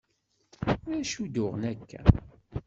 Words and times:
D 0.89 0.91
acu 0.99 1.19
i 1.25 1.27
d-uɣen 1.33 1.63
akka? 1.71 2.01